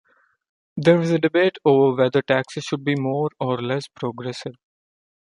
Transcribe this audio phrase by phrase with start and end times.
[0.77, 4.55] There is debate over whether taxes should be more or less progressive.